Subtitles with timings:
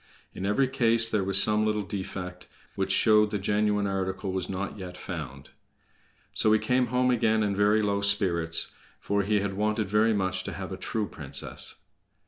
[0.33, 4.75] In every case there was some little defect, which showed the genuine article was not
[4.75, 5.51] yet found.
[6.33, 10.43] So he came home again in very low spirits, for he had wanted very much
[10.45, 11.81] to have a true princess.